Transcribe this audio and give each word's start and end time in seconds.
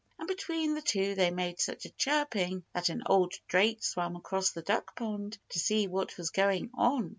And 0.17 0.27
between 0.27 0.73
the 0.73 0.81
two 0.81 1.13
they 1.13 1.29
made 1.29 1.59
such 1.59 1.85
a 1.85 1.91
chirping 1.91 2.63
that 2.73 2.89
an 2.89 3.03
old 3.05 3.35
drake 3.47 3.83
swam 3.83 4.15
across 4.15 4.49
the 4.49 4.63
duck 4.63 4.95
pond 4.95 5.37
to 5.49 5.59
see 5.59 5.87
what 5.87 6.17
was 6.17 6.31
going 6.31 6.71
on. 6.73 7.09